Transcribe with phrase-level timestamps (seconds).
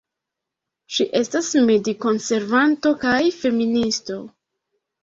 [0.95, 4.21] Ŝi estas medikonservanto kaj feministo.